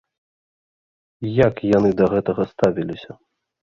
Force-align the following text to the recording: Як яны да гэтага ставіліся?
Як 1.47 1.55
яны 1.77 1.91
да 1.99 2.05
гэтага 2.15 2.41
ставіліся? 2.55 3.11